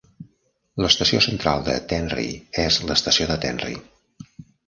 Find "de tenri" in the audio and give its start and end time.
1.67-2.25, 3.33-3.77